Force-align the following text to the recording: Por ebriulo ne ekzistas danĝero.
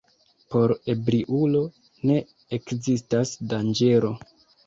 Por 0.53 0.71
ebriulo 0.93 1.61
ne 2.11 2.17
ekzistas 2.59 3.35
danĝero. 3.55 4.13